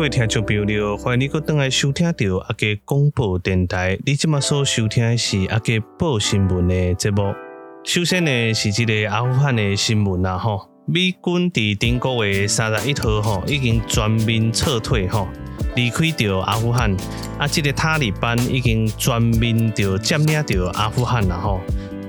[0.00, 3.98] 各位听众朋友，欢迎你搁登来收听到阿捷广播电台。
[4.06, 7.34] 你即马所收听的是阿捷报新闻的节目。
[7.84, 15.28] 首先呢，是这个阿富汗的新闻啦，吼，美军伫顶个月三十一号吼已经全面撤退吼，
[15.76, 16.96] 离开掉阿富汗。
[17.38, 21.60] 啊，这个塔利班已经全面就占领掉阿富汗啦，吼。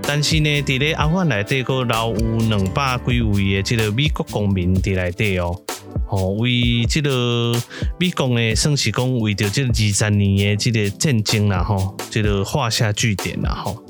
[0.02, 5.62] 但是呢，伫咧阿富汗内底个留有两百几位的这个美国公民伫内底哦。
[6.10, 7.54] 哦，为这个
[8.00, 13.84] 美国呢，算是讲为着这二十年的这个战争啦，吼，这个画下句点啦，吼。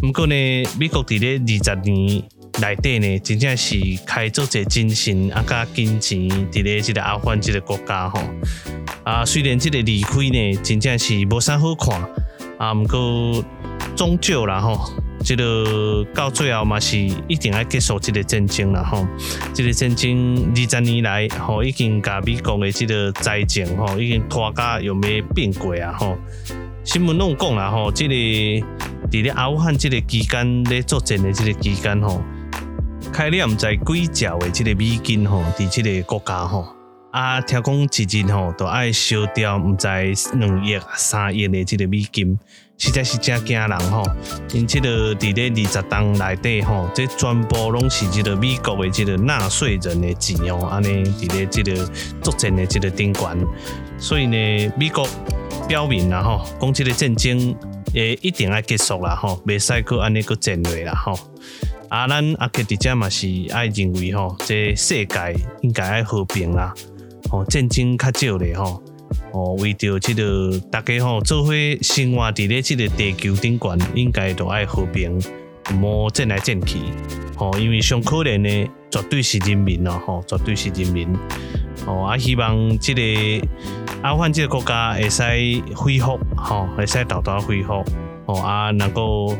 [0.00, 0.34] 不过呢，
[0.78, 2.22] 美国伫咧二十年
[2.60, 6.18] 内底呢，真正是开足侪精神啊，加金钱
[6.50, 8.20] 伫咧这个阿富汗这个国家吼。
[9.04, 12.00] 啊，虽然这个离开呢，真正是无啥好看
[12.58, 13.44] 啊，不过
[13.96, 14.92] 终究啦，吼。
[15.24, 19.06] 这个到最后嘛是一定要结束这个战争啦吼，
[19.54, 26.18] 这个战争二十年来吼已经甲美国的这个财政吼已经拖甲有没变过啊吼，
[26.84, 32.20] 新闻拢讲啦吼，这个伫咧阿富汗这个期间咧作战的这个期间吼，
[33.12, 36.66] 开了毋知几兆的这个美金吼，伫这个国家吼，
[37.12, 39.86] 啊听讲一日吼都爱烧掉毋知
[40.34, 42.38] 两亿三亿的这个美金。
[42.82, 44.02] 实在是真惊人吼，
[44.52, 51.88] 因这个伫咧二十栋内底吼，这全部拢是这个美国的这个纳税人的钱哦，安尼伫咧这个
[52.20, 53.38] 作战的这个顶端，
[53.98, 55.08] 所以呢，美国
[55.68, 57.54] 表明啦吼，讲这个战争
[57.94, 61.16] 也一定要结束啦吼，袂使搁安尼搁战落啦吼。
[61.88, 66.74] 啊，咱阿捷伫遮嘛是爱认为吼，这世界应该爱和平啦，
[67.30, 68.81] 吼战争较少咧吼。
[69.32, 75.20] 哦，为着这个大家吼做伙生活伫咧这个地球顶悬，应该都爱和平，
[75.74, 76.78] 莫战来战去。
[77.34, 81.08] 吼，因为上可怜的绝对是人民咯，吼，绝对是人民。
[81.86, 83.02] 哦，啊，希望这个
[84.02, 85.22] 阿富汗这个国家会使
[85.74, 87.82] 恢复，吼，会使豆豆恢复，
[88.26, 89.34] 哦，啊，能够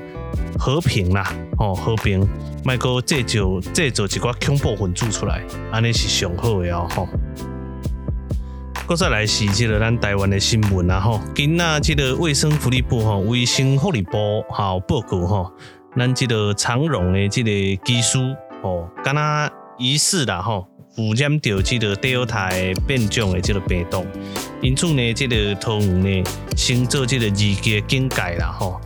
[0.59, 2.27] 和平啦，吼，和平，
[2.65, 7.07] 莫搁制造制造一寡恐怖分子出来，安尼是上好的哦，吼。
[8.87, 15.53] 搁再来是这个咱台湾的新闻啊吼，今仔这个卫生福利部吼，卫生福利部吼报告吼，
[15.97, 17.51] 咱这个长荣的这个
[17.85, 18.19] 技师
[18.61, 20.67] 吼，敢若疑似啦吼，
[20.99, 24.05] 污染到这个 Delta 变种的这个病毒，
[24.61, 26.25] 因此呢，这个桃园呢，
[26.57, 28.81] 先做这个二级警戒啦吼。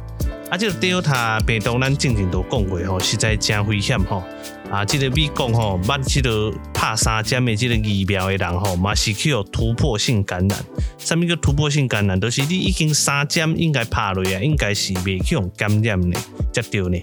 [0.51, 4.23] 啊，这个 Delta 病毒咱之前都讲过吼，实在真危险吼。
[4.71, 10.59] 啊，这个美国吼，捌这个拍三针的这个疫苗的人吼，嘛是去有突破性感染。
[10.99, 12.19] 什么叫突破性感染？
[12.19, 16.19] 都、就是你已经三针应该拍落啊，应该是未去用感染呢，
[16.53, 16.99] 才对呢。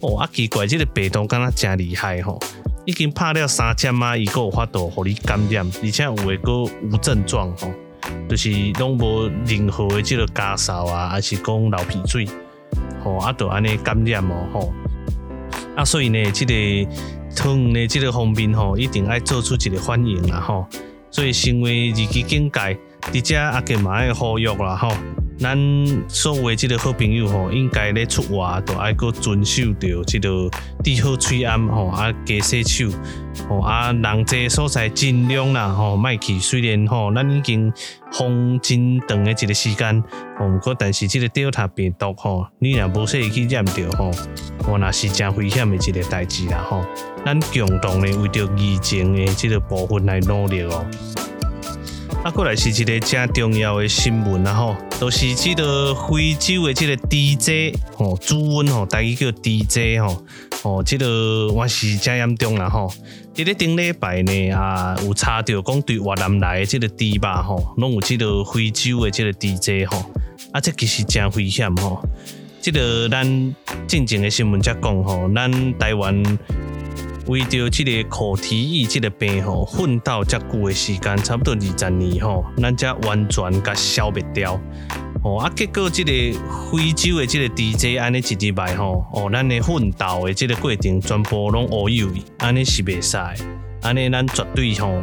[0.00, 2.38] 哦，啊奇怪，这个病毒敢若真厉害吼，
[2.84, 7.68] 已经拍了三针啊，伊个有法度互你感染，而且有诶个无症状吼，
[8.28, 12.28] 就是拢无任何的这个咳嗽啊，还是讲流鼻水。
[13.02, 14.72] 吼，啊，都安尼感染哦，吼，
[15.78, 16.90] 啊，所以呢，这个
[17.36, 20.66] 桃园的这个方面吼，一定要做出一个反应啦，吼，
[21.08, 22.76] 所以成为二级警戒，
[23.12, 24.92] 伫遮阿捷嘛爱呼吁啦，吼。
[25.38, 25.56] 咱
[26.08, 30.50] 所有的这个好朋友吼，应该咧出外都爱搁遵守着这个
[30.82, 32.90] 闭好嘴安吼，啊加洗手，
[33.48, 36.38] 吼啊人济所在尽量啦吼，卖去。
[36.40, 37.72] 虽然吼，咱已经
[38.12, 40.02] 封真长的一个时间，
[40.36, 44.10] 吼，不过但是这个掉他病毒吼，你若无说去染着吼，
[44.68, 46.84] 我那是真危险的一个代志啦吼。
[47.24, 50.84] 咱共同的为着疫情的这个部分来努力哦。
[52.24, 60.24] 啊，过来是一个正重要的新闻啦吼，都、是这个非洲的这个 DJ 吼，猪瘟吼，大家叫 DJ 吼，
[60.62, 62.92] 哦，这个我是正严重啦吼。
[63.32, 70.04] 这个顶礼拜呢啊，有查到讲对越南来的这个猪吧吼，拢有这个非洲的这个 DJ 吼，
[70.52, 72.02] 啊，这其实正危险吼。
[72.60, 73.54] 这个咱
[73.86, 76.20] 正经的新闻则讲吼，咱台湾。
[77.28, 84.58] 为着这个口蹄疫这个病吼，奋斗这久的时间，差不多二十年吼，咱才完全甲消灭掉。
[85.22, 86.12] 哦啊，结果这个
[86.70, 92.08] 非洲的这个 DJ 安尼一礼拜吼，哦，咱的奋斗的这个过程全部拢乌有，
[92.38, 93.16] 安尼是袂使。
[93.82, 94.94] 安尼咱绝对吼，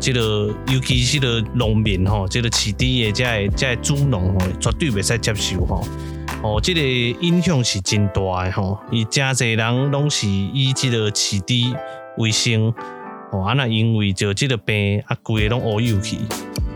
[0.00, 5.86] 这个尤其是个农民吼，这个饲猪的这个这个猪农吼，绝对袂使接受吼。
[6.40, 11.76] 哦，这个影响是真大的吼，伊真侪人拢是以这个饲猪
[12.16, 12.72] 为生，
[13.32, 16.16] 哦，啊那因为就这个病啊，规个拢乌有去，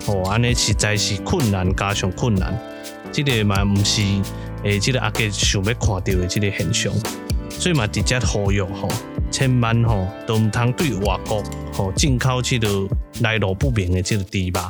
[0.08, 2.58] 哦，安尼实在是困难加上困难，
[3.12, 4.02] 这个嘛毋是
[4.64, 6.92] 诶，这个阿捷想要看到的这个现象，
[7.48, 8.88] 所以嘛直接呼吁吼，
[9.30, 11.40] 千万吼都毋通对外国
[11.72, 12.68] 吼进口这个
[13.20, 14.60] 来路不明的这个猪肉。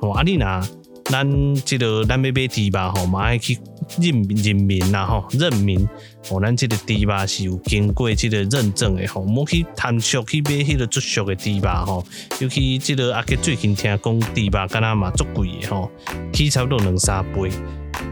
[0.00, 0.62] 哦，啊你呐，
[1.06, 1.26] 咱
[1.64, 3.58] 这个咱要买猪肉吼，嘛爱去
[4.00, 5.88] 认认明啦吼，认明
[6.30, 12.04] 哦，咱这个猪肉是有经过这个认证的吼，莫去贪俗去买迄个足俗的猪肉吼，
[12.40, 15.90] 尤其这个阿个最近听讲猪肉敢若嘛足贵的吼，
[16.32, 17.50] 起差不多两三倍。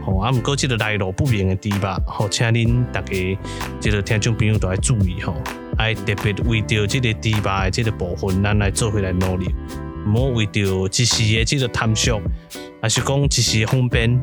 [0.03, 3.13] 吼，啊，毋过即个来路不明的猪肉，吼，请恁大家
[3.79, 5.35] 即个听众朋友都爱注意吼，
[5.77, 9.53] 爱特别为着即个猪肉的即个部分，咱来做回来努力，
[10.07, 12.19] 毋好为着一时的即个贪俗，
[12.81, 14.19] 还是讲一时方便，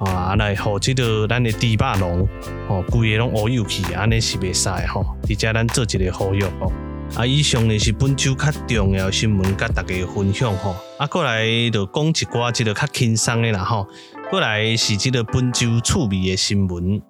[0.00, 2.28] 啊，来互即个咱的猪肉农，
[2.66, 6.72] 吼，规个拢乌油去，安尼是袂使吼，直接咱做一个呼吁吼。
[7.16, 10.74] 啊，以上呢是本周较重要新闻，甲大家分享吼。
[10.98, 13.86] 啊，过来就讲一寡即个较轻松的啦吼。
[14.30, 17.02] 过来是即个本周趣味的新闻。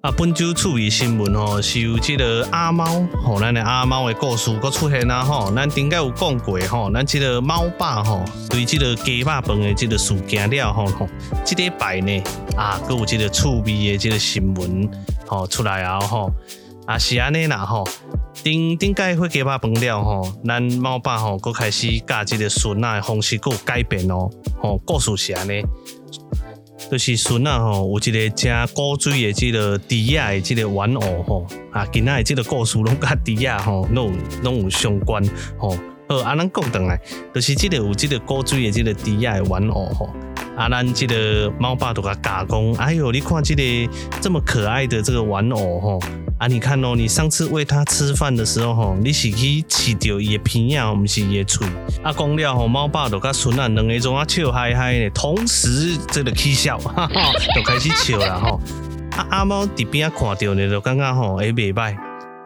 [0.00, 5.50] 啊，本周趣味新闻吼，是由即个阿猫吼，咱的阿猫的故事搁出现啊吼。
[5.50, 11.08] 咱顶下有讲过吼，咱即个猫爸吼，对即个鸡肉饭的即个事件了吼吼。
[11.44, 12.22] 即礼拜呢，
[12.56, 14.88] 啊，搁有即个趣味的即个新闻
[15.26, 16.32] 吼出来啊吼。
[16.86, 17.84] 啊，是安尼啦吼。
[18.44, 24.30] 顶顶解火鸡巴饭了吼，咱猫爸吼搁开始教即个孙仔的方式搁有改变哦。
[24.62, 25.60] 吼，故事是安尼。
[26.90, 35.22] 就是孙啊吼，有一个正古锥的即个猪仔的即个玩偶吼，啊，今仔的即个故事拢甲猪仔吼，拢有拢有相关
[35.58, 35.76] 吼。
[36.08, 36.98] 好，啊，咱讲转来，
[37.34, 40.08] 就是即个有即个古锥的即个猪仔的玩偶吼，
[40.56, 43.92] 啊，咱即个猫爸都甲加工，哎哟，你看这个
[44.22, 46.00] 这么可爱的这个玩偶吼。
[46.38, 51.66] 啊，你看哦，你上次喂它吃饭的时候吼，你是去吃着伊的鼻啊，毋是伊的喙。
[52.00, 58.60] 啊，讲了吼，猫爸就甲孙仔两个种啊笑嗨嗨的，同时这个起笑， 哈哈，就开始笑了吼。
[59.16, 61.96] 啊，阿猫伫边啊看到呢，就感觉吼，诶，袂歹。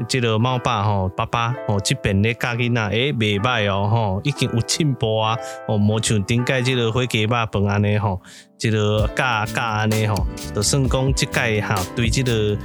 [0.08, 5.36] 这个猫爸吼，爸爸吼，这边咧教囡仔，诶，袂歹哦吼，已经有进步啊。
[5.68, 8.18] 哦，无像顶届这个火鸡肉饭安尼吼，
[8.56, 12.56] 这个教教安尼吼，就算讲即摆哈，对这个。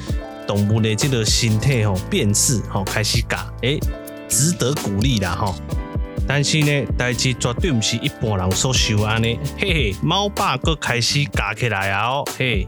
[0.48, 3.80] 动物的这个身体吼辨识吼开始教，诶，
[4.30, 5.54] 值得鼓励啦吼。
[6.28, 9.40] 但是呢，代志绝对不是一般人所想安尼。
[9.58, 12.68] 嘿嘿，猫爸阁开始教起来啊哦，嘿，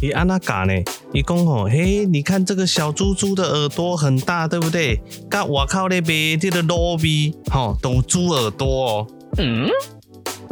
[0.00, 0.72] 伊安那教呢？
[1.12, 5.00] 伊讲吼，嘿，你看这个小猪猪的耳朵很大，对不对？
[5.30, 9.06] 甲外口咧卖这个糯米吼，都猪耳朵哦。
[9.38, 9.68] 嗯。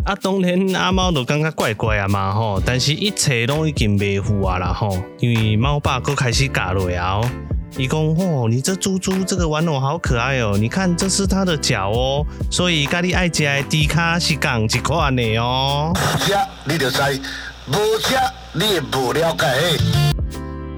[0.05, 7.20] 啊，当然阿猫就感觉怪怪啊嘛吼，但是一切拢已经袂赴啊啦吼，因为猫爸佫开始教落啊，
[7.76, 15.93] 伊讲吼，你这猪猪这个玩偶好可爱哦，你看这是它的脚哦，所以家己爱食的猪脚是共一款的哦。
[16.19, 16.32] 吃
[16.64, 17.00] 你就知，
[17.69, 18.17] 无吃
[18.55, 19.47] 你也不了解。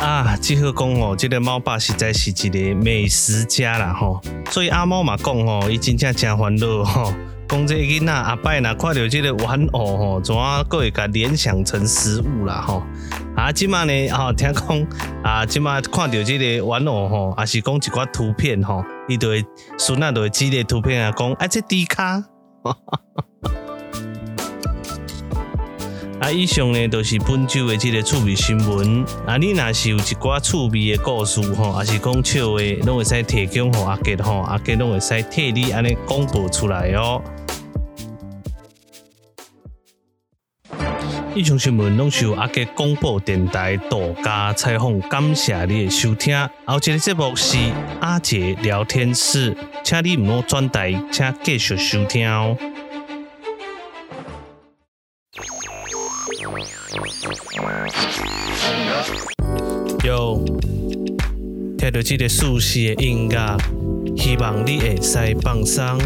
[0.04, 4.20] 啊，只好讲哦，这个猫爸实在是一个美食家啦吼，
[4.50, 7.12] 所以阿猫嘛讲吼，伊真正真欢乐吼。
[7.52, 12.82] 讲这个囡仔阿伯呐，看到这个玩偶吼，怎啊个会甲联想成食物啦吼？
[13.36, 14.86] 啊，今嘛呢，吼听讲
[15.22, 19.44] 啊，今嘛看到这个玩偶吼，也是讲一寡图片吼，伊就会
[19.76, 22.02] 孙仔就会指个图片啊，讲啊这猪脚。
[26.20, 29.04] 啊，以上呢都是本周的这个趣味新闻。
[29.26, 37.20] 啊，你若是有一寡趣味的故事吼，还是讲笑话，拢会使提供给阿杰吼，阿杰拢会使替你安尼公布出来哦。
[41.34, 46.36] 以上新闻拢是由阿杰广播电台独家采访，感谢你的收听。
[46.66, 47.56] 后一个节目是
[48.00, 52.54] 阿杰聊天室，请你唔好转台，请继续收听哦。
[60.04, 60.44] 有
[61.78, 63.56] 听到这个舒适的音乐，
[64.18, 65.98] 希望你会使放松。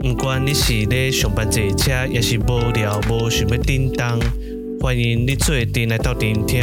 [0.00, 4.18] 不管你是咧上班坐车，也是无聊无想要叮当。
[4.84, 6.60] 欢迎你做阵来到聆听。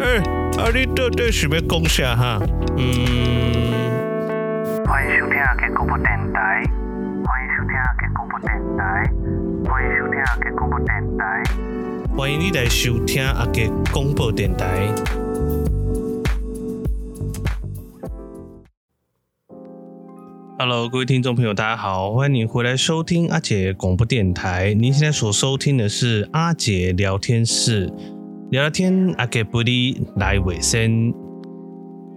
[0.00, 0.16] 哎，
[0.56, 2.40] 啊，你到底想要讲啥哈？
[2.78, 2.86] 嗯。
[4.86, 6.64] 欢迎收听阿杰广播电台。
[7.26, 9.04] 欢迎收听阿杰广播电台。
[9.68, 11.42] 欢迎收听阿杰广播电台。
[12.16, 14.88] 欢迎你来收听阿杰广播电台。
[20.60, 24.74] Hello，各位听众朋友，大家好，欢迎你回来收听阿杰广播电台。
[24.74, 27.88] 您现在所收听的是阿杰聊天室，
[28.50, 31.14] 聊聊天，阿杰不离来尾声。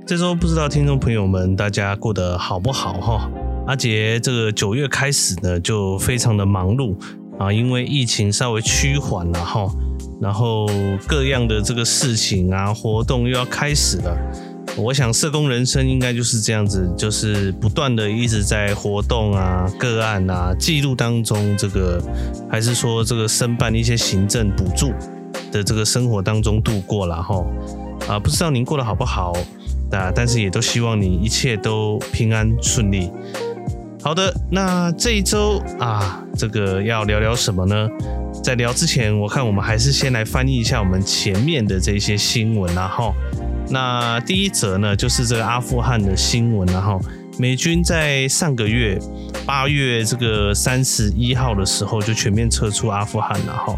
[0.07, 3.31] 这周不知道听众朋友们大家过得好不好哈？
[3.67, 6.95] 阿杰这个九月开始呢，就非常的忙碌
[7.37, 9.71] 啊，因为疫情稍微趋缓了哈，
[10.19, 10.67] 然后
[11.07, 14.17] 各样的这个事情啊活动又要开始了。
[14.77, 22.01] 我想社工人生应该就是这样子，就是不断的一直在活动啊、个案啊、记录当中，这个
[22.49, 24.91] 还是说这个申办一些行政补助
[25.51, 27.45] 的这个生活当中度过了哈。
[28.07, 29.33] 啊，不知道您过得好不好
[29.91, 30.11] 啊？
[30.15, 33.11] 但是也都希望你一切都平安顺利。
[34.01, 37.87] 好的，那这一周啊，这个要聊聊什么呢？
[38.43, 43.13] 在聊之前，我看我们还是先来翻译一下我们前面的这些新闻啊哈。
[43.71, 46.99] 那第一则呢，就是这个阿富汗的新闻啊哈。
[47.39, 48.99] 美军在上个月
[49.45, 53.75] 八月这个三十一号的时候就全面撤出阿富汗了哈。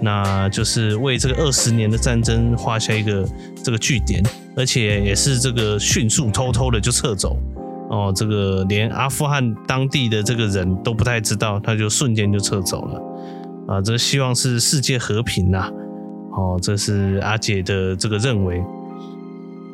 [0.00, 3.28] 那就是为这个二十年的战争画下一个
[3.62, 4.24] 这个句点，
[4.56, 7.36] 而且也是这个迅速偷偷的就撤走
[7.90, 13.82] 哦，这个连阿富汗当地的这个人都不太知道，他就瞬间就撤走了啊！
[13.82, 15.70] 这希望是世界和平呐，
[16.32, 18.62] 哦，这是阿姐的这个认为。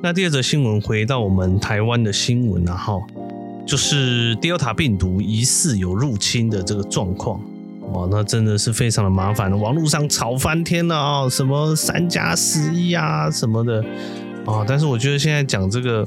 [0.05, 3.01] 那第二则新闻回到我们台湾的新闻啊，哈，
[3.67, 7.41] 就是 Delta 病毒疑似有入侵的这个状况。
[7.91, 13.83] 哦，那真的是非常的麻烦，网络上吵翻天了啊，什么三加十一啊什么的
[14.45, 16.07] 啊，但是我觉得现在讲这个，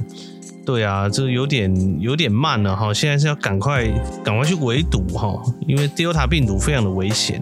[0.63, 3.87] 对啊，这个有点有点慢了哈，现在是要赶快
[4.23, 7.41] 赶快去围堵哈，因为 Delta 病毒非常的危险，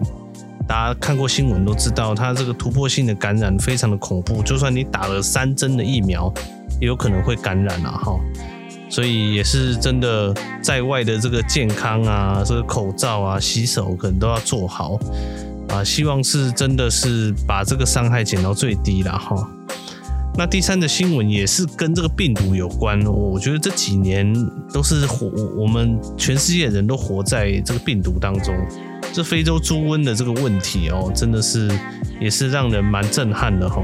[0.66, 6.32] 大家看过新闻都知道，它这个突破性的感染非常的恐怖，就算你打了三针的疫苗，
[6.80, 8.18] 也有可能会感染了哈。
[8.88, 14.98] 所以也是真的，在外的这个健康啊，这个口罩啊，洗手可能都要做好
[15.68, 15.82] 啊。
[15.82, 19.48] 希望是真的是把这个伤害减到最低了哈。
[20.38, 24.32] 那第三的新闻也是跟这个病毒有关，我觉得这几年
[24.72, 28.54] 都是活，我们全世界人都活在这个病毒当中。
[29.12, 31.70] 这非洲猪瘟的这个问题哦，真的是
[32.20, 33.82] 也是让人蛮震撼的哈。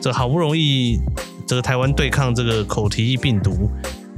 [0.00, 0.98] 这好不容易
[1.46, 3.70] 这个台湾对抗这个口蹄疫病毒。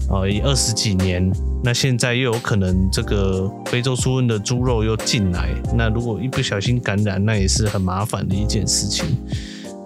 [0.08, 1.28] 哦，二十几年，
[1.64, 9.04] 那现在又有可能这个非洲猪瘟的猪肉又进来，那如果一不小心感染，那也是很麻烦的一件事情。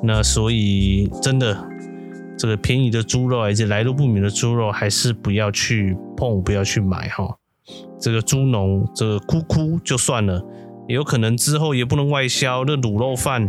[0.03, 1.57] 那所以真的，
[2.37, 7.40] 这个便宜的猪肉，而且来路不明的猪肉，还是不要去碰，不要去买哈。
[8.01, 10.43] 这个猪农这个哭哭就算了，
[10.89, 13.43] 也有可能之后也不能外销，那卤肉饭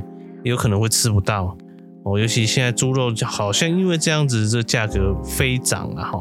[0.44, 1.58] 也有可能会吃不到
[2.04, 2.20] 哦。
[2.20, 6.20] 尤其现在猪肉好像因为这样子，这价格飞涨了哈。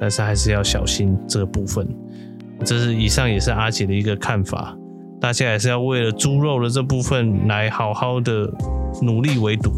[0.00, 1.84] 但是还是要小心这个部分，
[2.64, 4.76] 这是以上也是阿姐的一个看法，
[5.20, 8.48] 大家还是要为了猪肉的这部分来好好的
[9.02, 9.72] 努力围堵。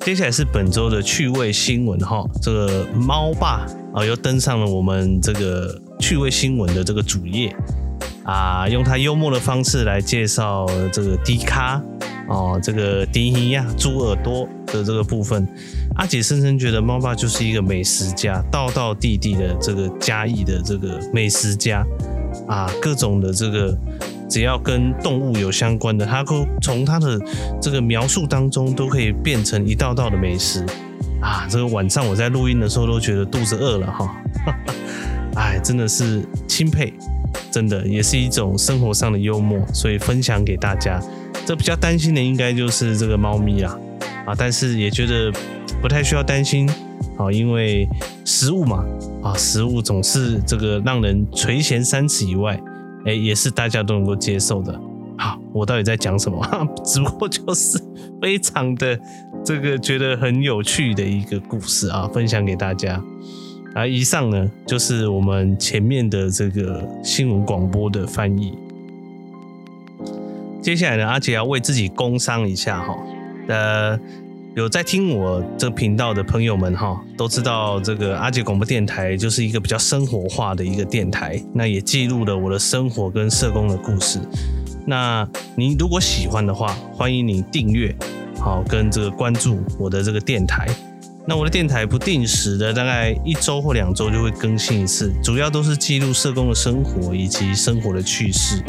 [0.00, 3.64] 接下来是本周的趣味新闻哈，这个猫爸
[3.94, 7.54] 啊又登上了我们这个趣味新闻的这个主页
[8.24, 11.82] 啊，用他幽默的方式来介绍这个迪卡
[12.28, 15.46] 哦，这个迪尼亚猪耳朵的这个部分。
[15.96, 21.84] 阿姐深深觉得猫爸就是一个美食家，道道地地的这个嘉义的这个美食家
[22.46, 23.76] 啊，各种的这个
[24.28, 27.18] 只要跟动物有相关的，他都从他的
[27.60, 30.64] 这个描述当中都可以变成一道道的美食
[31.20, 31.46] 啊。
[31.48, 34.14] 这个晚上我在录音的时候都觉得肚子饿了哈，
[35.38, 36.92] 哎，真的是钦佩，
[37.50, 41.00] 真的也是一种生活上的幽默，所以分享给大家。
[41.46, 43.78] 这比较担心的应该就是这个猫咪啦，
[44.26, 45.32] 啊，但是也觉得。
[45.80, 46.68] 不太需要担心，
[47.16, 47.88] 啊，因为
[48.24, 48.84] 食物嘛，
[49.22, 52.60] 啊，食物总是这个让人垂涎三尺以外，
[53.04, 54.72] 哎，也是大家都能够接受的。
[55.16, 56.44] 好，我到底在讲什么？
[56.84, 57.80] 只不过就是
[58.20, 58.98] 非常的
[59.44, 63.00] 这个觉得很有趣的一个故事啊，分享给大家。
[63.78, 68.52] 啊，以上呢就是我们前面的这个新闻广播的翻译。
[70.60, 72.98] 接下来呢，阿杰要为自己工商一下哈，
[73.46, 73.98] 呃。
[74.56, 84.18] 有在听我这个频道的朋友们哈，都知道这个阿杰广播电台就是一个比较生活化的一个电台，那也记录了我的生活跟社工的故事。
[84.84, 87.94] 那您如果喜欢的话，欢迎你订阅，
[88.40, 90.66] 好跟这个关注我的这个电台。
[91.28, 98.64] 那我的电台不定时的，大概一周或两周就会更新一次，主要都是记录社工的生活以及生活的趣事。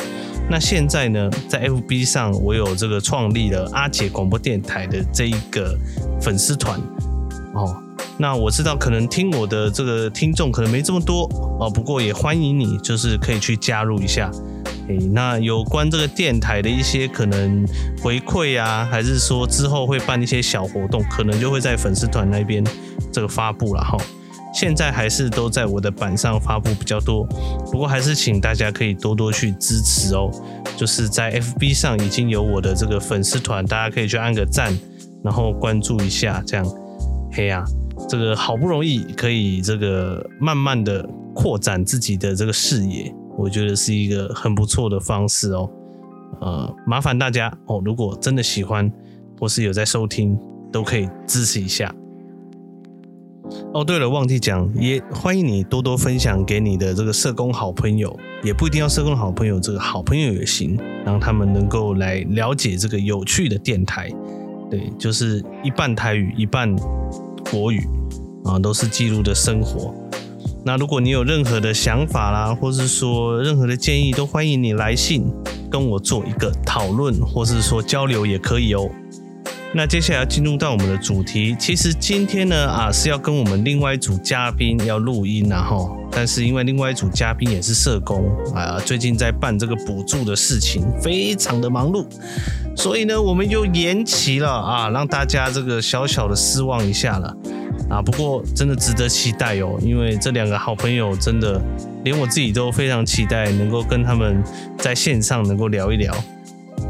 [0.49, 5.73] 那现在呢，在 FB 上我有这个创立了阿姐广播电台的这一个
[6.21, 6.77] 粉丝团
[7.53, 7.81] 哦。
[8.17, 14.29] 那我知道可能听我的这个听众可能没这么多哦，不过也欢迎你，就是可以去加入一下。
[14.89, 17.65] 诶，那有关这个电台的一些可能
[18.01, 22.63] 回馈啊，还是说之后会办一些小活动，可能就会在粉丝团那边
[23.11, 23.97] 这个发布了哈。
[24.51, 27.23] 现在还是都在我的板上发布比较多，
[27.71, 30.31] 不过还是请大家可以多多去支持哦。
[30.75, 34.75] 就是在 FB 上已经有我的这个粉丝团，大家可以去按个赞，
[35.23, 36.65] 然后关注一下，这样。
[37.31, 37.63] 嘿呀，
[38.09, 45.69] 这个好不容易可以这个慢慢的扩展自己的这个视野，我觉得是一个很不错的方式哦。
[46.41, 48.91] 呃，麻烦大家哦，如果真的喜欢
[49.39, 50.37] 或是有在收听，
[50.73, 51.95] 都可以支持一下。
[53.73, 64.11] 哦，对了，忘记讲，也欢迎你多多分享给你的这个社工好朋友，也不一定要社工好朋友，这个好朋友也行，让他们能够来了解这个有趣的电台。
[64.69, 66.75] 对，就是一半台语，一半
[67.49, 67.87] 国语
[68.43, 69.95] 啊，都是记录的生活。
[70.69, 75.25] 那如果你有任何的想法啦，或是说任何的建议，都欢迎你来信
[75.67, 78.87] 跟我做一个讨论，或是说交流也可以哦。
[79.73, 92.05] 那接下来要进入到我们的主题，其实今天呢啊是要跟我们另外一组嘉宾要录音然后，但是因为另外一组嘉宾也是社工啊，最近在办这个补助的事情，非常的忙碌，
[92.75, 97.35] 所以呢我们又延期了啊，让大家这个小小的失望一下了。
[97.89, 98.01] 啊。
[98.01, 101.61] 不过真的值得期待哦，因为这两个好朋友真的
[102.03, 104.43] 连我自己都非常期待能够跟他们
[104.77, 106.13] 在线上能够聊一聊，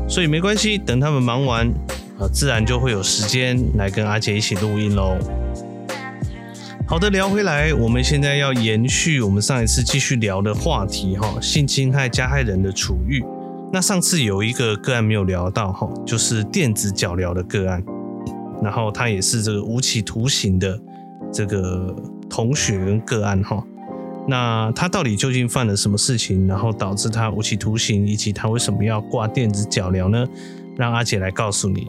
[0.07, 1.71] 所以没关系，等他们忙完。
[2.33, 5.17] 自然就会有时间来跟阿杰一起录音喽。
[6.85, 13.23] 好的，聊回来，我们现在要延续我们上一次继续聊的话题哈，性侵害加害人的处遇。
[13.71, 17.81] 那上次有一个个案没有聊到哈，就是电子脚镣的个案，
[18.61, 20.77] 然后他也是这个无期徒刑的
[21.31, 21.95] 这个
[22.29, 23.63] 同学跟个案哈。
[24.27, 30.27] 那他到底究竟犯了什么事情，然后导致他无期徒刑，以及他为什么要挂电子脚镣呢？
[30.77, 31.87] 让阿杰来告诉你。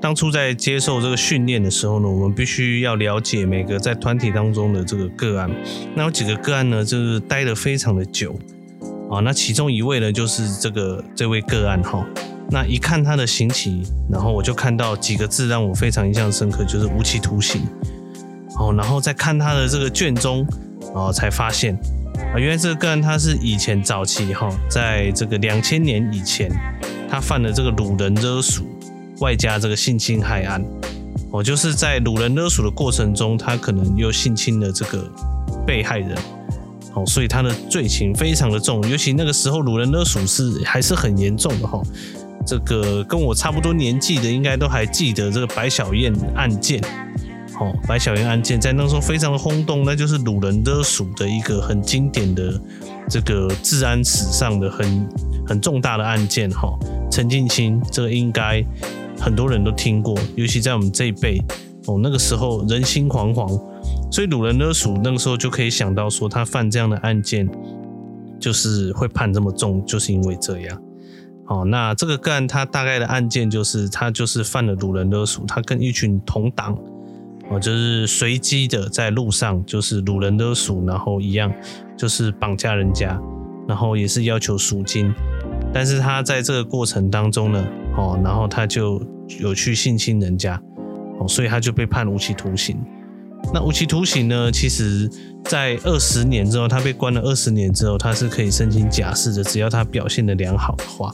[0.00, 5.50] 当初在接受这个训练的时候呢，我们必须要了解每个在团体当中的这个个案。
[5.94, 8.38] 那有几个个案呢，就是待得非常的久
[9.10, 9.20] 啊。
[9.20, 12.06] 那其中一位呢，就是这个这位个案哈。
[12.50, 17.62] 那一看他的刑期，然后我就看到几个字让我非常印象深刻，就是无期徒刑。
[18.58, 20.46] 哦，然后再看他的这个卷宗，
[20.94, 21.74] 哦，才发现
[22.34, 26.50] 啊，原来这个个案他是以前早期哈，在这个两千年以前，
[27.10, 28.64] 他犯了这个掳人勒赎。
[29.20, 30.62] 外加这个性侵害案，
[31.30, 35.10] 哦，就是在掳人勒赎的过程中，他可能又性侵了这个
[35.66, 36.14] 被害人，
[36.92, 41.80] 哦，所以他的罪情非常的重，尤其那个时候掳人勒赎是还是很严重的哈。
[42.46, 46.80] 这个跟我差不多年纪的，应该都还记得这个白小燕案件，
[47.58, 52.58] 哦，白小燕案件在那时候非常的轰动，那就是鲁人勒赎的一个很经典的
[53.10, 55.08] 这个治安史上的很
[55.46, 56.72] 很重大的案件哈。
[57.10, 58.64] 陈近清这个应该。
[59.18, 61.42] 很多人都听过，尤其在我们这一辈
[61.86, 63.48] 哦，那个时候人心惶惶，
[64.12, 67.48] 所以鲁人勒赎那个时候就可以想到说，他犯这样的案件，
[68.38, 70.82] 就是会判这么重，就是因为这样。
[71.48, 76.76] 哦，那这个个案他大概的案件就是，他就是犯了掳人勒赎，他跟一群同党
[77.50, 81.52] 哦，就是随机的在路上就是掳人勒赎，然后一样
[81.96, 83.20] 就是绑架人家，
[83.68, 85.14] 然后也是要求赎金，
[85.72, 87.66] 但是他在这个过程当中呢。
[87.98, 89.00] 哦，然后他就
[89.40, 90.60] 有去性侵人家，
[91.18, 92.76] 哦，所以他就被判无期徒刑。
[93.54, 94.52] 那无期徒刑呢？
[94.52, 95.08] 其实，
[95.44, 101.10] 在二十年之后，他被关了二十年之后，他是可以申请假释的，只要他表现的良好的话。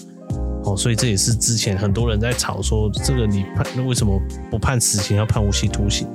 [0.65, 4.21] 哦，所以这也是之前很多人在吵说，这个你判，那为什么
[4.51, 6.07] 不判死刑，要判无期徒刑？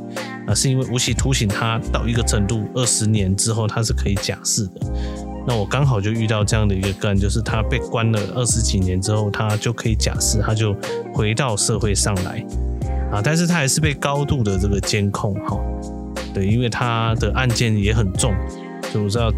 [0.47, 4.81] 啊，是因为无期徒刑他到一个程度，二十年之后他是可以假释的。
[5.45, 10.75] 那我刚好就遇到这样的一个个案，就是他被关了二十几年之后，他就可以假释，他就
[11.13, 12.45] 回到社会上来
[13.11, 15.59] 啊，但是他还是被高度的这个监控哈，
[16.33, 18.33] 对，因为他的案件也很重，
[18.93, 19.31] 就我知道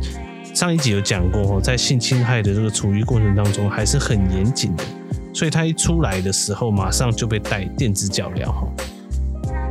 [0.56, 4.84] 上一集有讲过，在性侵害的这个处遇过程当中还是很严谨的，
[5.34, 8.68] 所以他一出来的时候马上就被带电子脚镣哈。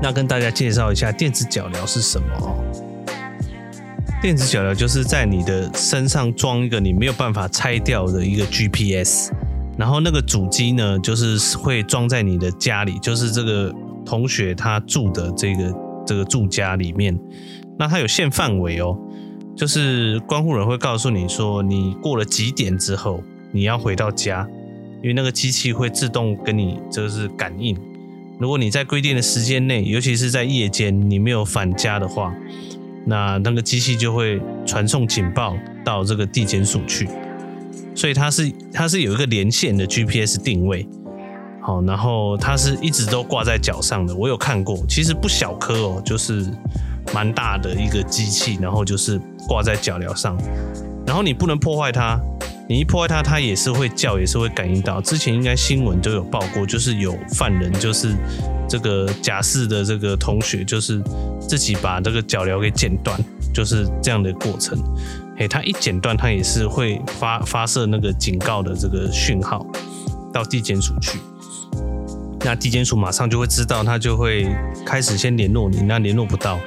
[0.01, 2.55] 那跟大家介绍一下电子脚镣是什么哦。
[4.21, 9.33] 电子脚镣就是在你的身上装一个你没有办法拆掉的一个 GPS，
[9.77, 13.73] 然后那个主机呢，就是会装在你的家里，就是这个
[14.05, 15.75] 同学他住的这个
[16.07, 17.19] 这个住家里面。
[17.79, 18.99] 那它有限范围哦，
[19.57, 24.45] 就是关护人会告诉你说，你过了几点之后你要回到家，
[25.03, 27.77] 因为那个机器会自动跟你就是感应。
[28.39, 32.35] 如果你在规定的时间内，尤其是在夜间，你没有返家的话。
[33.05, 37.09] 那那个机器就会传送警报到这个地检署去，
[37.95, 40.87] 所以它是它是有一个连线的 GPS 定位，
[41.63, 44.15] 好，然后它是一直都挂在脚上的。
[44.15, 46.47] 我有看过，其实不小颗哦，就是
[47.15, 50.37] 蛮大的一个机器，然后就是挂在脚镣上，
[51.07, 52.21] 然后你不能破坏它，
[52.69, 55.01] 你一破坏它，它也是会叫，也是会感应到。
[55.01, 58.15] 之前应该新闻都有报过，就是有犯人，就是
[58.69, 61.03] 这个假释的这个同学，就是
[61.41, 63.19] 自己把这个脚镣给剪断，
[63.55, 64.79] 就是这样的过程。
[65.39, 69.67] 诶，他一剪断，他也是会发发射那个警告的这个讯号
[70.31, 71.19] 到地检署去。
[72.41, 74.47] 那地检署马上就会知道，他就会
[74.85, 76.61] 开始先联络你，那联络不到，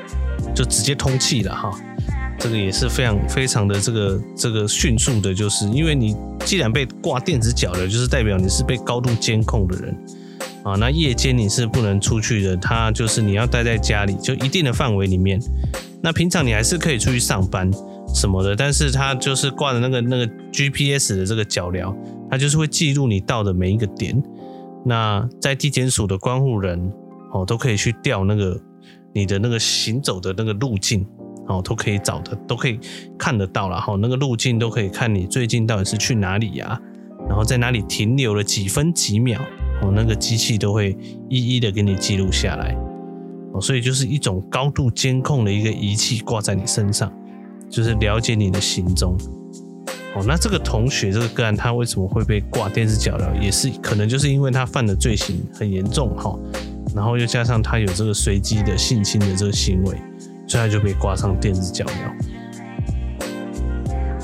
[0.55, 1.71] 就直接通气了哈。
[2.41, 9.95] 这个也是非常非常的这个这个迅速的，就是因为你既然被挂电子脚镣，就是代表你是被高度监控的人
[10.63, 10.73] 啊。
[10.73, 15.39] 那夜间你是不能出去的，他就是你要待在家里，就一定的范围里面。
[16.01, 17.69] 那平常你还是可以出去上班
[18.15, 21.95] 什么的，但是他就是挂的那个那个 GPS 的这个脚镣，
[22.27, 24.19] 他就是会记录你到的每一个点。
[24.83, 26.91] 那在地检署的关护人
[27.31, 28.59] 哦，都可以去调那个
[29.13, 31.05] 你的那个行走的那个路径。
[31.51, 32.79] 哦，都可以找的，都可以
[33.17, 33.95] 看得到了哈。
[33.99, 36.79] 那个路径都可以看你最近到底是去哪里呀？
[37.27, 39.39] 然后在哪里停留了几分几秒？
[39.81, 40.97] 哦，那个机器都会
[41.29, 42.75] 一一的给你记录下来。
[43.53, 47.11] 哦，所以就是一种高度监控的一个仪器挂在你身上，
[47.69, 49.17] 就是了解你的行踪。
[50.15, 53.39] 哦，那这个同学这个个案他为什么会被挂电子脚镣？
[53.39, 56.37] 也是可能就是因为他犯的罪行很严重哈，
[56.95, 59.97] 然后又加上他有这个随机的性侵的这个行为。
[60.51, 61.91] 所以他就被挂上电子脚镣。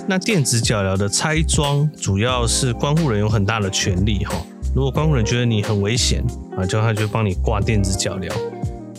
[0.09, 4.35] 那电子脚镣的拆装，主要是关护人有很大的权利哈。
[4.75, 6.21] 如果关护人觉得你很危险
[6.57, 8.29] 啊，就他就帮你挂电子脚镣。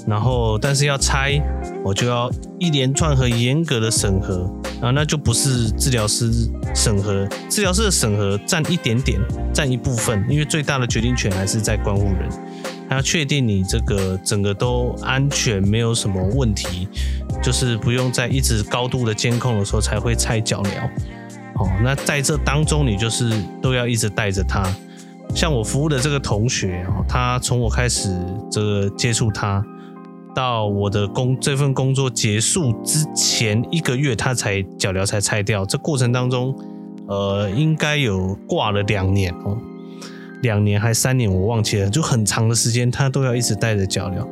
[0.06, 1.38] 然后，但是要拆，
[1.84, 6.32] 我就要一连串和严格的审核啊，那就不是治疗师
[6.74, 9.20] 审核，治疗师的审核占一点点，
[9.52, 12.26] 占一部分，因为最大的决定权还是在关护人。
[12.88, 16.88] 他要确定你这个整个都安全，没有什么问题，
[17.42, 20.70] 就是不用在一直高度的监控的时候才会拆脚镣。
[21.56, 24.64] 哦，那在这当中，你就是都要一直带着他。
[25.34, 28.08] 像我服务的这个同学哦，他从我开始
[28.50, 29.62] 这个接触他，
[30.34, 35.66] 到我的工这份工作结束之前一个月，他才脚镣才拆掉。
[35.66, 36.56] 这过程当中，
[37.08, 39.58] 呃，应该有挂了两年哦。
[40.42, 44.26] 两年还三年，我忘记了，就很长的时间，他都要一直带着脚镣。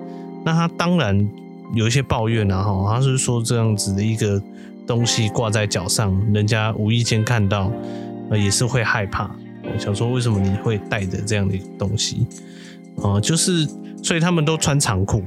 [0.44, 1.28] 那他当然
[1.74, 4.40] 有一些抱怨啊，哈，他是说这样子的一个
[4.86, 7.72] 东西挂在脚上，人家无意间看到，
[8.30, 9.28] 呃，也是会害怕。
[9.64, 12.24] 我想说为什么你会带着这样的东西？
[12.96, 13.68] 哦，就是
[14.00, 15.24] 所以他们都穿长裤，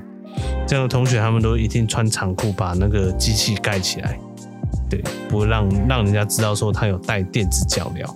[0.65, 4.17] 这样的同学他们都一定穿长裤，把那个机器盖起来，
[4.89, 8.09] 对，不让让人家知道说他有带电子脚镣。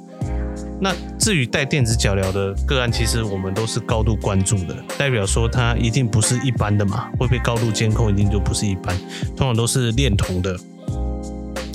[0.83, 8.93] 那至于带电子脚镣的个案，其实我们都是高度关注的，代表说他一定不是一般的嘛，会被高度监控，一定就不是一般，
[9.33, 10.53] 通常都是恋童的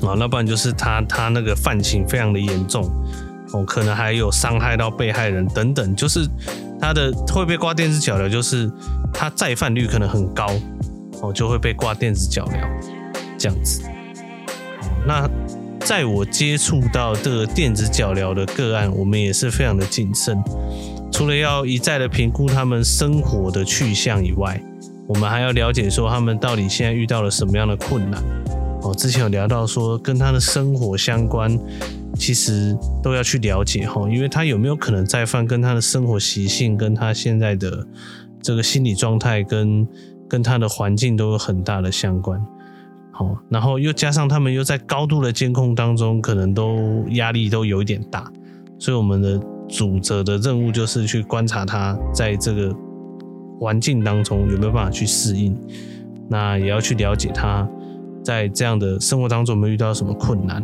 [0.02, 2.84] 啊，那不然就是他他那个犯行非常的严重
[3.54, 6.28] 哦，可能还有伤害到被害人等等，就是
[6.78, 8.70] 他的会被挂电子脚镣，就是
[9.10, 10.52] 他再犯率可能很高
[11.22, 12.60] 哦，就会被挂电子脚镣
[13.38, 13.80] 这样子，
[15.06, 15.26] 那。
[15.80, 20.42] 在我接触到这个电子脚镣的个案，我们也是非常的谨慎。
[21.10, 24.60] 除了要一再的评估他们生活的去向以外，
[25.06, 28.22] 我们还要了解说他们到底现在遇到了什么样的困难。
[28.82, 31.58] 哦，之前有聊到说跟他的生活相关，
[32.14, 37.86] 其实都要去了解哈，因为他有没有可能再犯，跟他的生活习性、跟他现在的
[38.42, 39.88] 这个心理状态、跟
[40.28, 42.40] 跟他的环境都有很大的相关。
[43.18, 48.30] 哦，然后又加上他们又在高度的监控当中，可能都压力都有一点大，
[48.78, 52.72] 所以我们的主责的任务就是去观察他在这个
[53.58, 55.56] 环境当中有没有办法去适应，
[56.28, 57.68] 那也要去了解他
[58.22, 60.62] 在这样的生活当中有没有遇到什么困难，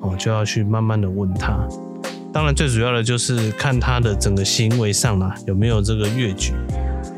[0.00, 1.64] 哦，就要去慢慢的问他。
[2.32, 6.52] 当然最主要的就是看他的整个行为上啦，有没有这个越矩，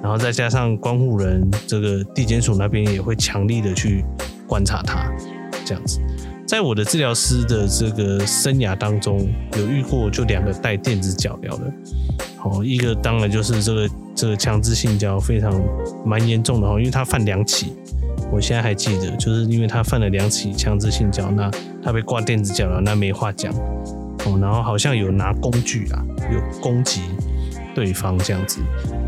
[0.03, 4.05] 然后再加上观护人这个地检署那边也会强力的去。
[4.47, 5.11] 观察他
[5.65, 6.01] 这样子，
[6.47, 9.29] 在我的治疗师的这个生涯当中，
[9.59, 11.73] 有遇过就两个带电子脚镣的，
[12.37, 15.53] 好，一个当然就是这个这个强制性交非常
[16.05, 17.75] 蛮严重的哈，因为他犯两起，
[18.31, 21.51] 我现在还记得，就是因为他犯了两起强制性交，那
[21.83, 23.53] 他被挂电子脚镣，那没话讲。
[24.25, 27.03] 哦，然后好像有拿工具啊，有攻击
[27.77, 28.61] 对方这样子，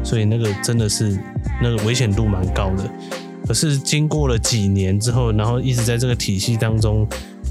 [0.05, 1.18] 所以那个真的是
[1.61, 2.85] 那个危险度蛮高的。
[3.49, 7.09] 可是经过了几年之后，然后一直在这个体系当中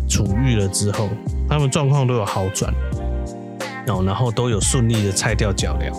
[0.07, 1.09] 处遇了之后，
[1.49, 2.71] 他们状况都有好转，
[3.87, 5.91] 哦，然后都有顺利的拆掉脚镣，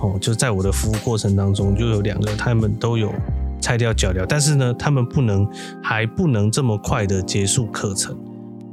[0.00, 3.14] 哦，就在我的服务过程当中，就有两个他们都有
[3.60, 5.48] 拆掉脚镣，但是呢，他们不能
[5.80, 8.18] 还不能这么快的结束课程，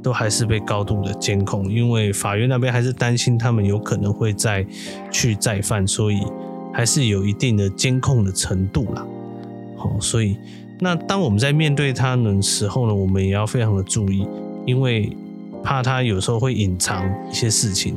[0.02, 4.66] 都还是被高度的监控，因为法院那边还是担心他们有可能会再
[5.12, 6.18] 去再犯，所以
[6.74, 9.06] 还是有一定的监控的程度啦。
[9.78, 10.36] 好，所以
[10.80, 14.26] 那当我们在面对他的时候呢，我们也要非常的注意，
[14.66, 15.16] 因为
[15.62, 17.96] 怕他有时候会隐藏一些事情。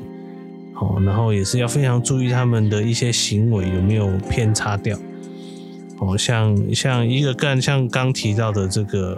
[0.74, 4.98] 好，然后也是要非常注意他们的一些行为有没有偏差掉。
[6.00, 9.18] 哦，像像一个个案，像刚提到的这个。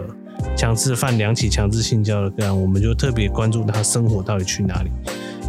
[0.56, 4.90] 强制犯两起强制性交的个案，我们就特别关注他生活到底去哪里。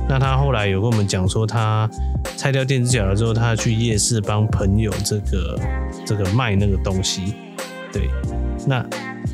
[0.07, 1.89] 那他后来有跟我们讲说，他
[2.37, 5.59] 拆掉电子脚了之后，他去夜市帮朋友这个
[6.05, 7.33] 这个卖那个东西。
[7.91, 8.09] 对，
[8.67, 8.85] 那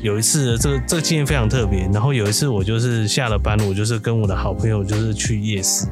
[0.02, 1.88] 有一次这个这个经验非常特别。
[1.92, 5.86] 然后有一次我就是下了班，我就是跟我的好朋友就是去夜市，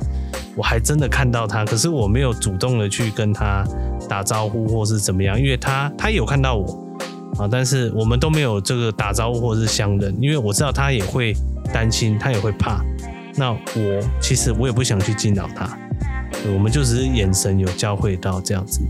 [0.57, 3.64] 我还真的看到他，可是我没有主动的去跟他
[4.09, 6.87] 打招呼或是怎么样，因为他他有看到我。
[7.38, 7.49] 啊！
[7.51, 11.35] 但是我们都没有这个打招呼或是相认，因为我知道他也会
[11.73, 12.85] 担心，他也会怕。
[13.40, 15.74] 那我其实我也不想去惊扰他，
[16.53, 18.83] 我们就只是眼神有交汇到这样子，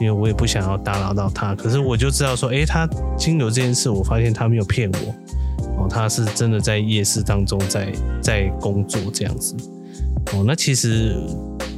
[0.00, 1.54] 因为我也不想要打扰到他。
[1.54, 9.54] 可是我就知道说，诶，他经由这件事，我发现他没有骗我，哦，他是真的在夜市当中在在工作这样子。
[10.32, 11.14] 哦，那其实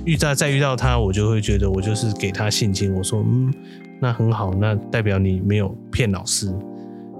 [0.04, 3.52] 遇到再遇到他，我就会觉得我就是给他信心，我说嗯。
[4.00, 6.52] 那很好，那代表你没有骗老师，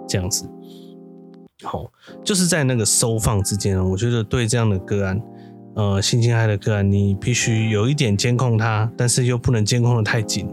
[0.08, 0.44] 这样子。
[1.62, 1.90] 好，
[2.24, 5.22] 就是在那个收放之间，我觉得对这样的个案，
[5.76, 10.48] 呃，性侵害的个案，你必须有一点监控他，但是又不能监控的太紧。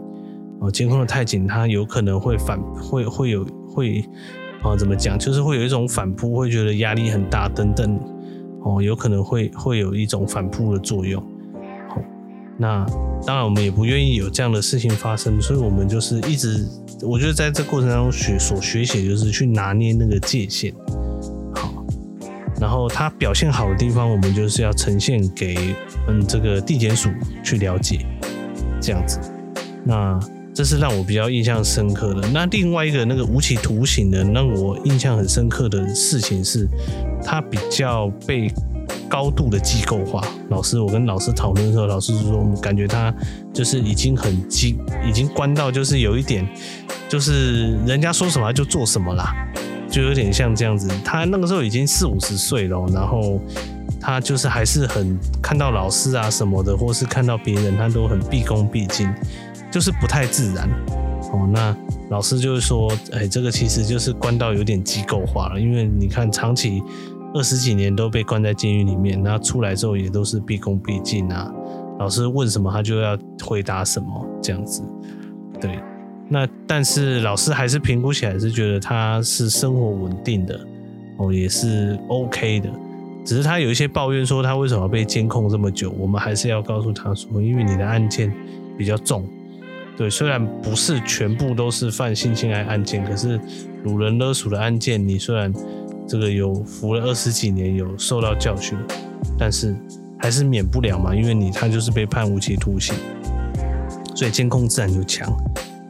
[0.61, 4.03] 哦，监控的太紧，他有可能会反，会会有会，
[4.61, 5.17] 啊，怎么讲？
[5.17, 7.99] 就是会有一种反扑，会觉得压力很大等等。
[8.65, 11.23] 哦，有可能会会有一种反扑的作用。
[12.61, 12.85] 那
[13.25, 16.67] 当然，我们也不愿意有这样的事情发生，所以我们就是一直，
[17.01, 20.73] 我觉得在这过程当中学所学习，就是去拿捏那个界限。
[21.55, 21.85] 好，
[22.59, 25.73] 然后他表现好的地方，我们就是要呈现给
[26.09, 27.09] 嗯这个地检署
[27.41, 28.05] 去了解，
[28.81, 29.21] 这样子。
[29.85, 30.19] 那
[30.53, 32.27] 这是让我比较印象深刻的。
[32.33, 36.67] 那另外一个那个无期徒刑的，让我印象很深刻的事情是，
[37.23, 38.51] 他比较被。
[39.09, 43.13] 高度的机构化，老师，我跟老师讨论的时候，老师说，我们感觉他
[43.51, 46.47] 就是已经很机，已经关到就是有一点，
[47.09, 49.33] 就是人家说什么就做什么啦，
[49.89, 50.87] 就有点像这样子。
[51.03, 53.41] 他那个时候已经四五十岁了，然后
[53.99, 59.11] 他就是还是很看到老师啊什么的，或是看到别人，他都很毕恭毕敬，
[59.71, 60.69] 就是不太自然。
[61.33, 61.75] 哦，那
[62.09, 66.83] 老师就是说，哎，这个其实就是关到有点机构化了，因为你看长期。
[67.33, 71.51] 二十几年都被关在监狱里面，那出来之后也都是毕恭毕敬啊。
[71.99, 74.81] 老师问什么，他就要回答什么，这样子。
[75.61, 75.77] 对，
[76.27, 80.59] 那但是老师还是评估起来是觉得他是生活稳定的
[81.17, 82.69] 哦，也是 OK 的。
[83.23, 88.33] 只是他有一些抱怨说他为什么被监控这么久，我们还是要告诉他说，因为你的案件
[88.75, 89.23] 比较重。
[89.95, 93.39] 对，虽然不是全部都是犯性侵害案件，可是
[93.85, 95.53] 掳人勒赎的案件，你虽然。
[96.09, 98.75] 这个有服了二十几年，有受到教训，
[99.37, 99.75] 但是
[100.17, 102.95] 还是免不了嘛，因为你他就是被判无期徒刑，
[104.15, 105.31] 所以监控自然就强。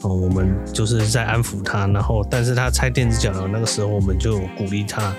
[0.02, 5.14] 哦，我们就是在安抚他，然后，但是他拆电子脚镣那个时候，我们就鼓励他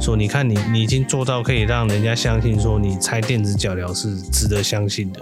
[0.00, 5.20] 说：“你看你，你已经做到可以让人家相信说你拆电子脚镣是值得相信的，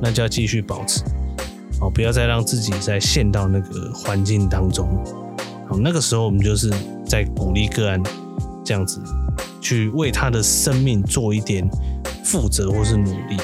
[0.00, 1.02] 那就要继续保持，
[1.80, 4.88] 哦，不要再让自己再陷到那个环境当中。
[5.68, 6.72] 好，那个时候我们就是
[7.04, 8.02] 在鼓励个案。”
[8.68, 9.00] 这样子
[9.62, 11.66] 去为他的生命做一点
[12.22, 13.38] 负责或是努力，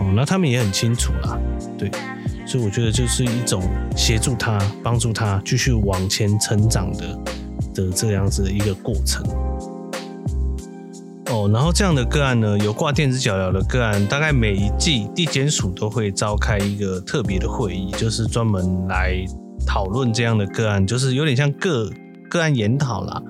[0.00, 1.38] 哦，那他们也很清楚啦，
[1.76, 1.90] 对，
[2.46, 3.62] 所以我觉得就是一种
[3.94, 7.18] 协助他、帮助他继续往前成长的
[7.74, 9.22] 的这样子的一个过程。
[11.26, 19.22] 哦，然后这样的个案呢，有挂电子脚镣的个案，大概每一季地检署都会召开一个特别的会议，就是专门来
[19.66, 21.90] 讨论这样的个案，就是有点像个
[22.30, 23.22] 个案研讨啦。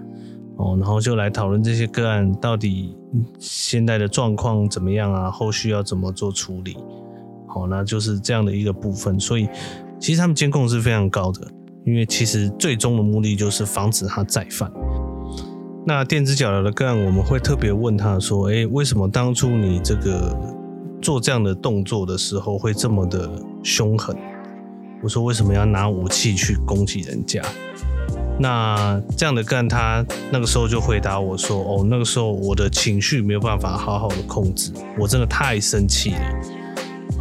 [0.56, 2.96] 哦，然后就来讨论这些个案到底
[3.38, 5.30] 现在的状况怎么样啊？
[5.30, 6.76] 后续要怎么做处理？
[7.46, 9.20] 好，那就是这样的一个部分。
[9.20, 9.48] 所以
[10.00, 11.46] 其实他们监控是非常高的，
[11.84, 14.70] 因为其实最终的目的就是防止他再犯。
[15.84, 20.36] 那电子脚镣的个案，我们会特别问他说：“诶，为什么当初你这个
[21.00, 23.30] 做这样的动作的时候会这么的
[23.62, 24.16] 凶狠？”
[25.04, 27.42] 我说：“为什么要拿武器去攻击人家？”
[28.38, 36.20] 那这样的干，他那个时候就回答我说：“哦，那个时候我的情绪没有办法好好的控制，我真的太生气了。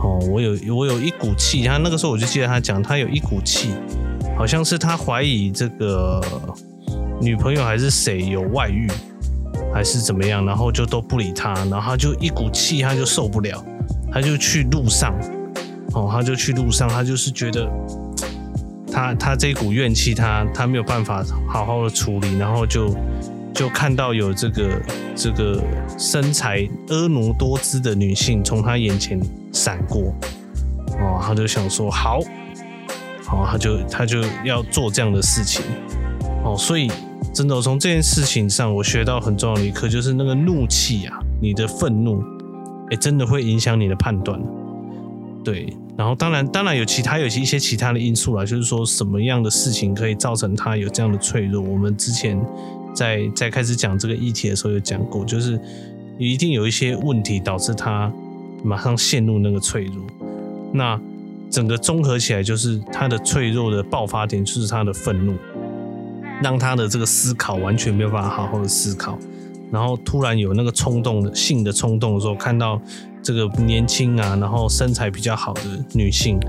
[0.04, 3.70] 哦，我有我有一股气，他那个时候我就记得他讲，他有一股气，
[4.38, 6.22] 好像是他怀疑这个
[7.22, 8.92] 女朋友还是谁有外遇，
[9.74, 13.64] 还是怎么样，然后就都不理他，然后他就一股气，他就受不了，
[14.12, 15.16] 他就去路上，
[15.94, 17.72] 哦，他就去路上，他就是觉得
[18.96, 22.96] 他他这股怨气，他他没有办法好好的处理，然后就
[23.54, 24.82] 就看到有这个
[25.14, 25.62] 这个
[26.00, 29.20] 身材婀娜多姿的女性从他眼前
[29.52, 30.16] 闪过，
[31.02, 32.22] 哦，他就想说好，
[33.26, 35.62] 好，他就他就要做这样的事情，
[36.46, 36.90] 哦，所以。
[37.34, 42.24] 真的，从这件事情上，我学到很重要的一课，就是那个怒气啊，你的愤怒，
[42.90, 44.40] 哎、真的会影响你的判断。
[45.46, 51.62] 对，然后当然，当然有其他有一些其他的因素啦，就是说什么样的事情可以造成他有这样的脆弱。
[51.62, 52.38] 我们之前
[52.94, 55.58] 在在开始讲这个议题的时候有讲过，就是
[56.18, 58.12] 一定有一些问题导致他
[58.64, 60.04] 马上陷入那个脆弱。
[60.74, 61.00] 那
[61.50, 65.36] 整个综合起来，就是他的脆弱的爆发点，就是他的愤怒。
[66.44, 69.18] 让他的这个思考完全没有办法好好的思考，
[69.72, 72.80] 然后突然有那个冲动的性的冲动的时候，看到
[73.22, 75.62] 这个年轻啊，然后身材比较好的
[75.94, 76.40] 女性，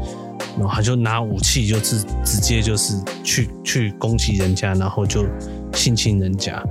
[0.59, 5.25] 然后他就拿武器就直直接就是去去攻击人家，然后就
[5.73, 6.63] 性侵人家。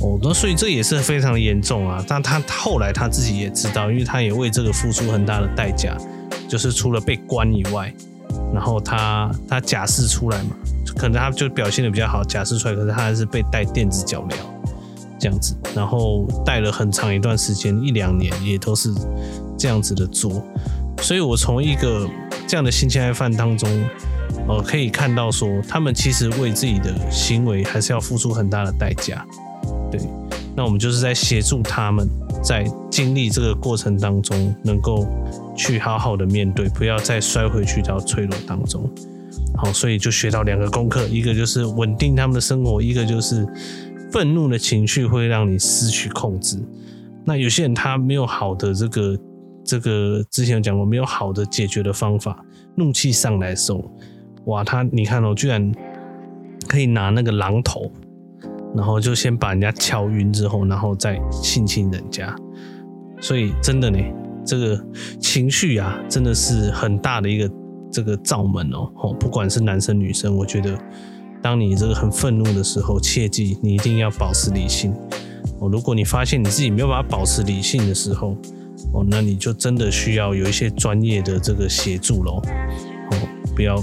[0.00, 2.04] 哦，那所以这也是非常严重啊。
[2.06, 5.96] 但他后来他自己也知道，因为他也为这个付出很大的代价，
[6.48, 7.92] 就是除了被关以外，
[8.52, 10.50] 然后他他假释出来嘛。
[10.96, 14.34] 可能他就表现的比较好，假释出来，可是他还是被戴电子脚镣
[15.24, 18.92] 这样子，然后带了很长一段时间，一两年也都是
[19.56, 20.44] 这样子的做。
[21.00, 22.06] 所以我从一个
[22.46, 23.66] 这样的性侵害犯当中，
[24.46, 29.24] 呃，可以看到说，他们其实为自己的行为还是要付出很大的代价。
[29.90, 29.98] 对，
[30.54, 32.06] 那我们就是在协助他们
[32.42, 35.06] 在经历这个过程当中，能够
[35.56, 38.86] 去好好的面对，不要再摔回去到脆弱当中。
[39.56, 43.46] 好，所以就学到两个功课，一个就是稳定他们的生活，一个就是
[44.14, 46.56] 愤怒的情绪会让你失去控制。
[47.24, 49.18] 那有些人他没有好的这个
[49.64, 52.40] 这个之前有讲过，没有好的解决的方法，
[52.76, 53.90] 怒气上来的时候，
[54.44, 55.72] 哇，他你看哦，居然
[56.68, 57.90] 可以拿那个榔头，
[58.76, 62.32] 然后就先把人家敲晕之后，然后再性侵人家。
[63.20, 63.98] 所以真的呢，
[64.46, 64.80] 这个
[65.18, 67.50] 情绪啊，真的是很大的一个。
[67.90, 70.76] 这个罩门哦，不管是男生女生，我觉得，
[71.44, 74.94] 当你这个很愤怒的时候，切记你一定要保持理性
[75.58, 75.68] 哦。
[75.68, 78.34] 如果你发现你自己没有办法保持理性的时候，
[78.94, 82.40] 哦，那你就真的需要有一些专业的这个协助喽。
[83.10, 83.18] 哦，
[83.54, 83.76] 不要，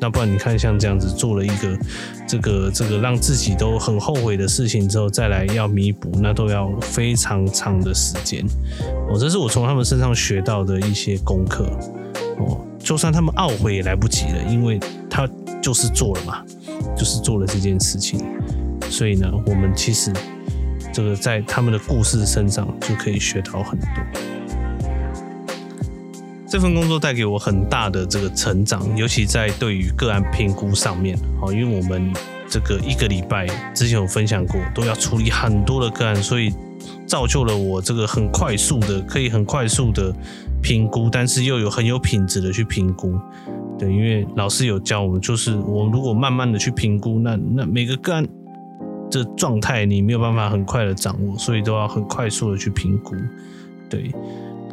[0.00, 1.78] 那不然你看像这样子做了一个
[2.26, 8.44] 这个这个让自己都很后悔的事情之后，再来要弥补，那都要非常长的时间。
[9.08, 11.64] 哦，这是我从他们身上学到的一些功课。
[12.40, 12.60] 哦。
[12.80, 15.26] 就算他们懊悔也来不及了，因为他
[15.62, 16.44] 就是做了嘛，
[16.96, 18.24] 就是做了这件事情。
[18.90, 20.12] 所以呢，我们其实
[20.92, 23.88] 这个在他们的故事身上就可以学到很多。
[26.46, 31.18] 这份工作带给我很大的这个成长，尤其在对于个案评估上面。
[31.40, 32.12] 好，因为我们
[32.48, 36.52] 这个一个礼拜之前有分享过，都要处理很多的个案，所以
[37.06, 40.14] 造就了我这个很快速的，可以很快速的。
[40.62, 43.20] 评估，但是又有很有品质的去评估，
[43.78, 48.26] 对，因为老师有教我们，就是我如果慢慢的去评估，那那每个个案
[49.10, 53.14] 的状态你没有办法很快的掌握，所以都要很快速的去评估，
[53.88, 54.10] 对。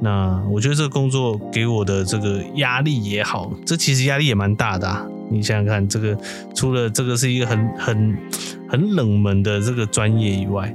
[0.01, 5.05] 那我觉得这个工作给我的这个压力也好，这其实压力也蛮大的啊。
[5.29, 6.17] 你想想看，这个
[6.53, 8.17] 除了这个是一个很很
[8.67, 10.73] 很冷门的这个专业以外，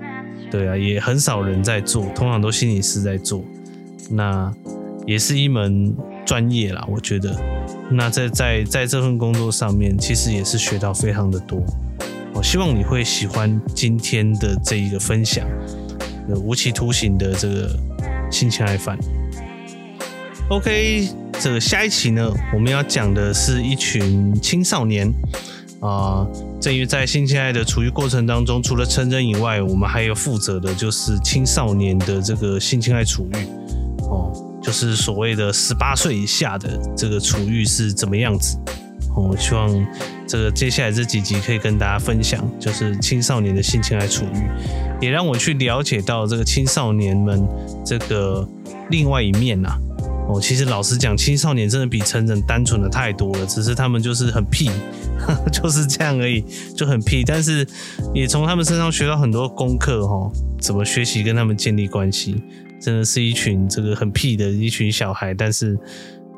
[0.51, 3.45] 对啊，也很少人在做，通常都心理师在做，
[4.11, 4.53] 那。
[5.07, 7.31] 也是一门专业啦，我觉得。
[7.90, 11.62] 那在在在这份工作上面，其实也是学到非常的多。
[12.35, 15.46] 我希望你会喜欢今天的这一个分享，
[16.29, 17.70] 无期徒刑的这个
[18.31, 18.99] 性侵害犯。
[20.51, 21.09] OK，
[21.40, 25.09] 这个下一期呢，我们要讲的是一群青少年
[25.81, 26.27] 啊。
[26.61, 33.65] 正、呃、因为在性侵害的处遇过程当中，除了成人以外，我们还有负责的就是青少年的这个性侵害处遇。
[34.67, 38.58] 就是所谓的十八岁以下的这个处遇是怎么样子？
[39.14, 39.87] 我希望
[40.27, 44.50] 这个接下来这几集可以跟大家分享，就是青少年的性侵害处遇，
[45.00, 47.46] 也让我去了解到这个青少年们
[47.85, 48.46] 这个
[48.90, 49.71] 另外一面呐。
[50.29, 54.69] 哦，其实老实讲，青少年真的比成人单纯的太多了，只是他们就是很屁，
[55.52, 56.44] 就是这样而已，
[56.77, 57.23] 就很屁。
[57.25, 57.64] 但是
[58.12, 60.29] 也从他们身上学到很多功课，哈，
[60.60, 62.42] 怎么学习跟他们建立关系。
[62.87, 65.77] 真的是一群这个很屁的一群小孩，但是，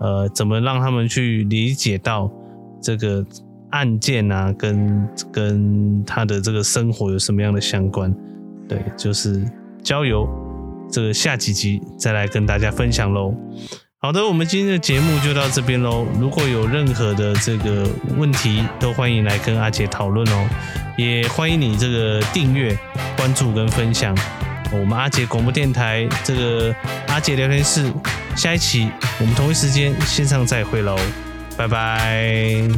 [0.00, 2.32] 呃，怎么让他们去理解到
[2.80, 3.22] 这个
[3.68, 8.10] 案件啊，跟跟他的这个生活有什么样的相关？
[8.66, 9.44] 对，就是
[9.82, 10.26] 交由
[10.90, 13.34] 这个下几集再来跟大家分享喽。
[13.98, 16.06] 好的，我们今天的节目就到这边喽。
[16.18, 17.86] 如果有任何的这个
[18.16, 20.48] 问题，都欢迎来跟阿杰讨论哦。
[20.96, 22.74] 也欢迎你这个订阅、
[23.18, 24.16] 关注跟分享
[24.70, 26.74] 我们阿杰广播电台这个
[27.08, 27.90] 阿杰聊天室。
[28.36, 30.96] 下一期我们同一时间线上再会喽，
[31.56, 32.68] 拜拜。